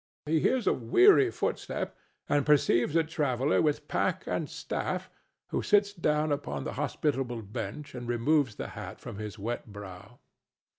He 0.25 0.39
hears 0.39 0.65
a 0.65 0.73
weary 0.73 1.29
footstep, 1.29 1.95
and 2.27 2.43
perceives 2.43 2.95
a 2.95 3.03
traveller 3.03 3.61
with 3.61 3.87
pack 3.87 4.23
and 4.25 4.49
staff, 4.49 5.11
who 5.49 5.61
sits 5.61 5.93
down 5.93 6.31
upon 6.31 6.63
the 6.63 6.73
hospitable 6.73 7.43
bench 7.43 7.93
and 7.93 8.07
removes 8.09 8.55
the 8.55 8.69
hat 8.69 8.99
from 8.99 9.19
his 9.19 9.37
wet 9.37 9.71
brow. 9.71 10.17